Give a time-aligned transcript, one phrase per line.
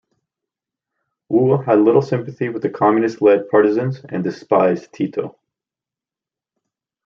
[1.29, 5.37] Waugh had little sympathy with the Communist-led Partisans and despised Tito.